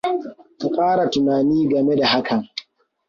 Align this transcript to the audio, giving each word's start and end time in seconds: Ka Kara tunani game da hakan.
Ka 0.59 0.67
Kara 0.75 1.09
tunani 1.09 1.67
game 1.69 1.95
da 1.95 2.07
hakan. 2.07 2.49